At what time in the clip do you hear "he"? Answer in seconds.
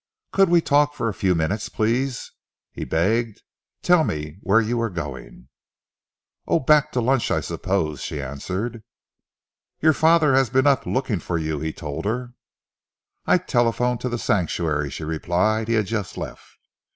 2.71-2.83, 11.59-11.71, 15.67-15.75